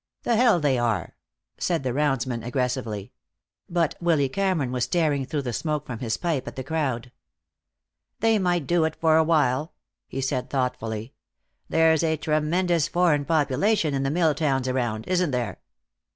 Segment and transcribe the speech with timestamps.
[0.23, 1.15] "The hell they are,"
[1.59, 3.11] said the roundsman aggressively.
[3.69, 7.11] But Willy Cameron was staring through the smoke from his pipe at the crowd.
[8.19, 9.73] "They might do it, for a while,"
[10.07, 11.13] he said thoughtfully.
[11.69, 15.59] "There's a tremendous foreign population in the mill towns around, isn't there?